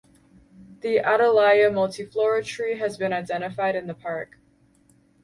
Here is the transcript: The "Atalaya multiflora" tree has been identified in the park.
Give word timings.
The 0.79 0.95
"Atalaya 0.97 1.69
multiflora" 1.71 2.43
tree 2.43 2.79
has 2.79 2.97
been 2.97 3.13
identified 3.13 3.75
in 3.75 3.85
the 3.85 3.93
park. 3.93 4.39